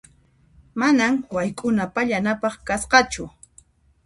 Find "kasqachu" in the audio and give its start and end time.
2.67-3.23